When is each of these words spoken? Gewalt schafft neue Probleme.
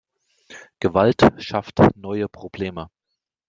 Gewalt 0.79 1.27
schafft 1.37 1.77
neue 1.95 2.27
Probleme. 2.27 2.89